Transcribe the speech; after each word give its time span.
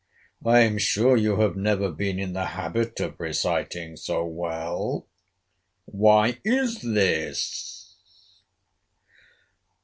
"I 0.43 0.61
am 0.61 0.79
sure 0.79 1.15
you 1.15 1.35
have 1.41 1.55
never 1.55 1.91
been 1.91 2.17
in 2.17 2.33
the 2.33 2.43
habit 2.57 2.99
of 2.99 3.19
reciting 3.19 3.95
so 3.97 4.25
well. 4.25 5.05
Why 5.85 6.39
is 6.43 6.81
this?" 6.81 7.93